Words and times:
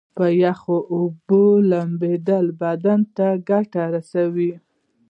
په 0.15 0.25
یخو 0.43 0.77
اوبو 0.95 1.43
لمبیدل 1.71 2.45
بدن 2.61 2.99
ته 3.15 3.27
ګټه 3.49 3.83
رسوي. 3.93 4.53